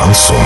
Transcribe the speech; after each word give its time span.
Шансон. 0.00 0.36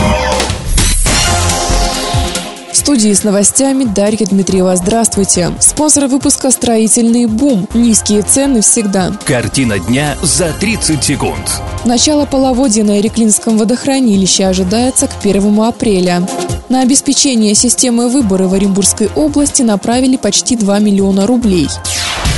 В 2.73 2.77
студии 2.77 3.13
с 3.13 3.23
новостями 3.23 3.85
Дарья 3.85 4.27
Дмитриева. 4.27 4.75
Здравствуйте. 4.75 5.53
Спонсор 5.61 6.09
выпуска 6.09 6.51
«Строительный 6.51 7.27
бум». 7.27 7.69
Низкие 7.73 8.23
цены 8.23 8.63
всегда. 8.63 9.13
Картина 9.25 9.79
дня 9.79 10.17
за 10.23 10.53
30 10.53 11.05
секунд. 11.05 11.63
Начало 11.85 12.27
половодья 12.27 12.83
на 12.83 12.99
Иреклинском 12.99 13.57
водохранилище 13.57 14.45
ожидается 14.45 15.07
к 15.07 15.13
1 15.25 15.61
апреля. 15.61 16.27
На 16.69 16.81
обеспечение 16.81 17.55
системы 17.55 18.09
выбора 18.09 18.49
в 18.49 18.55
Оренбургской 18.55 19.09
области 19.15 19.63
направили 19.63 20.17
почти 20.17 20.57
2 20.57 20.81
миллиона 20.81 21.29
рублей. 21.29 21.69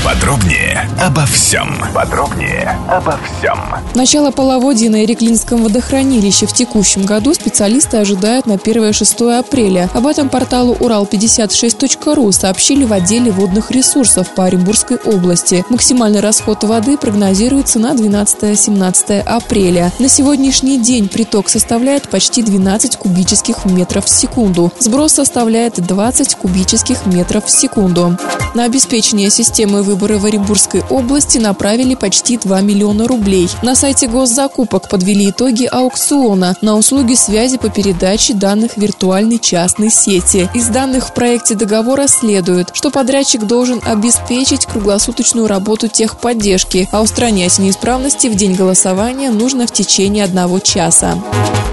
Подробнее 0.07 0.89
обо 1.01 1.27
всем. 1.27 1.83
Подробнее 1.93 2.79
обо 2.89 3.19
всем. 3.25 3.59
Начало 3.97 4.31
половодья 4.31 4.89
на 4.89 5.05
Иреклинском 5.05 5.65
водохранилище 5.65 6.47
в 6.47 6.53
текущем 6.53 7.05
году 7.05 7.35
специалисты 7.35 7.97
ожидают 7.97 8.47
на 8.47 8.53
1-6 8.53 9.37
апреля. 9.37 9.91
Об 9.95 10.07
этом 10.07 10.29
порталу 10.29 10.75
Урал56.ру 10.75 12.31
сообщили 12.31 12.85
в 12.85 12.93
отделе 12.93 13.33
водных 13.33 13.73
ресурсов 13.73 14.29
по 14.37 14.45
Оренбургской 14.45 14.99
области. 14.99 15.65
Максимальный 15.71 16.21
расход 16.21 16.63
воды 16.63 16.97
прогнозируется 16.97 17.81
на 17.81 17.93
12-17 17.93 19.19
апреля. 19.23 19.93
На 19.99 20.09
сегодняшний 20.09 20.79
день 20.79 21.09
приток 21.09 21.49
составляет 21.49 22.09
почти 22.09 22.45
12 22.45 22.95
кубических 22.95 23.65
метров 23.65 24.05
в 24.05 24.09
секунду. 24.09 24.73
Сброс 24.79 25.15
составляет 25.15 25.85
20 25.85 26.37
кубических 26.37 27.07
метров 27.07 27.47
в 27.47 27.51
секунду. 27.51 28.17
На 28.55 28.65
обеспечение 28.65 29.31
системы 29.31 29.83
выборы 29.97 30.19
в 30.19 30.27
Оренбургской 30.27 30.83
области 30.91 31.39
направили 31.39 31.95
почти 31.95 32.37
2 32.37 32.61
миллиона 32.61 33.09
рублей. 33.09 33.49
На 33.63 33.75
сайте 33.75 34.07
госзакупок 34.09 34.91
подвели 34.91 35.31
итоги 35.31 35.65
аукциона 35.65 36.55
на 36.61 36.77
услуги 36.77 37.15
связи 37.15 37.57
по 37.57 37.71
передаче 37.71 38.35
данных 38.35 38.77
виртуальной 38.77 39.39
частной 39.39 39.91
сети. 39.91 40.51
Из 40.53 40.69
данных 40.69 41.09
в 41.09 41.15
проекте 41.15 41.55
договора 41.55 42.09
следует, 42.09 42.69
что 42.75 42.91
подрядчик 42.91 43.45
должен 43.45 43.81
обеспечить 43.87 44.67
круглосуточную 44.67 45.47
работу 45.47 45.89
техподдержки, 45.89 46.89
а 46.93 47.01
устранять 47.01 47.59
неисправности 47.59 48.27
в 48.27 48.35
день 48.35 48.55
голосования 48.55 49.31
нужно 49.31 49.67
в 49.67 49.73
течение 49.73 50.25
одного 50.25 50.59
часа. 50.59 51.17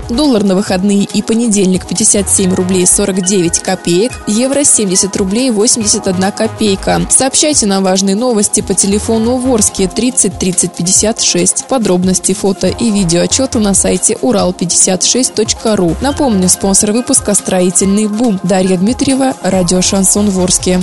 Доллар 0.09 0.43
на 0.43 0.55
выходные 0.55 1.03
и 1.03 1.21
понедельник 1.21 1.87
57 1.87 2.53
рублей 2.53 2.85
49 2.85 3.59
копеек, 3.59 4.11
евро 4.27 4.63
70 4.63 5.15
рублей 5.17 5.51
81 5.51 6.31
копейка. 6.31 7.01
Сообщайте 7.09 7.65
нам 7.65 7.83
важные 7.83 8.15
новости 8.15 8.61
по 8.61 8.73
телефону 8.73 9.37
Ворске 9.37 9.87
30 9.87 10.37
30 10.37 10.73
56. 10.73 11.67
Подробности 11.67 12.33
фото 12.33 12.67
и 12.67 12.91
видео 12.91 13.21
отчета 13.21 13.59
на 13.59 13.73
сайте 13.73 14.13
урал56.ру. 14.21 15.95
Напомню, 16.01 16.49
спонсор 16.49 16.91
выпуска 16.91 17.33
«Строительный 17.33 18.07
бум». 18.07 18.39
Дарья 18.43 18.77
Дмитриева, 18.77 19.35
радио 19.43 19.81
«Шансон 19.81 20.29
Ворске». 20.29 20.79